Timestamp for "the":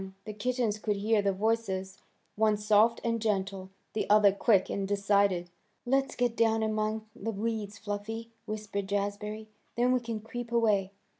0.25-0.33, 1.21-1.31, 3.93-4.09, 7.15-7.29